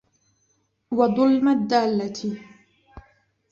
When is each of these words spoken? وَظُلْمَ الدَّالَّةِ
وَظُلْمَ 0.91 1.47
الدَّالَّةِ 1.47 2.37